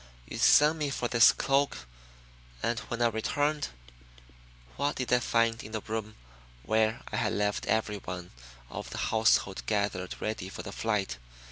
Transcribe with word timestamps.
"You 0.27 0.39
send 0.39 0.79
me 0.79 0.89
for 0.89 1.07
this 1.07 1.31
cloak 1.31 1.85
and 2.63 2.79
when 2.89 3.03
I 3.03 3.09
returned, 3.09 3.67
what 4.75 4.95
did 4.95 5.13
I 5.13 5.19
find 5.19 5.61
in 5.63 5.73
the 5.73 5.81
room 5.81 6.15
where 6.63 7.03
I 7.11 7.17
had 7.17 7.33
left 7.33 7.67
everyone 7.67 8.31
of 8.71 8.89
the 8.89 8.97
household 8.97 9.61
gathered 9.67 10.19
ready 10.19 10.49
for 10.49 10.63
the 10.63 10.71
flight? 10.71 11.19